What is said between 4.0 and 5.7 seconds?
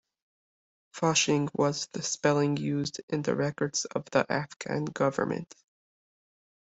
the Afghan government.